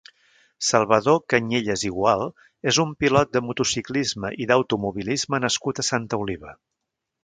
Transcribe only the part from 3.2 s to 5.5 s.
de motociclisme i d'automobilisme